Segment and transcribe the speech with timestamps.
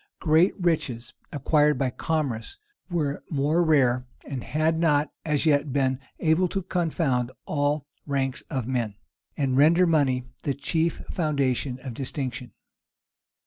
[0.19, 2.57] Great riches acquired by commerce
[2.89, 8.65] were more rare, and had not as yet been able to confound all ranks of
[8.67, 8.95] men,
[9.37, 12.51] and render money the chief foundation of distinction.